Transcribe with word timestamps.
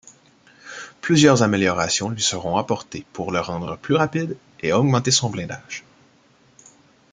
Plusieurs 1.01 1.43
améliorations 1.43 2.09
lui 2.09 2.23
seront 2.23 2.57
apportés 2.57 3.05
pour 3.13 3.31
le 3.31 3.39
rendre 3.39 3.77
plus 3.77 3.93
rapide 3.93 4.35
et 4.61 4.73
augmenter 4.73 5.11
son 5.11 5.29
blindage. 5.29 5.83